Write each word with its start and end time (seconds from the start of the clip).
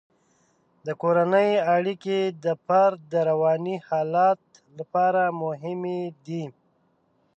د 0.85 0.87
کورنۍ 1.01 1.49
اړیکې 1.75 2.19
د 2.43 2.45
فرد 2.65 2.99
د 3.11 3.13
رواني 3.29 3.75
حالت 3.87 4.41
لپاره 4.77 5.21
مهمې 5.43 6.01
دي. 6.25 6.43